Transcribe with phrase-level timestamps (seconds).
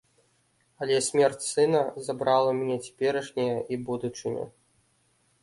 [0.85, 4.43] Але смерць сына забрала ў мяне цяперашняе і будучыню.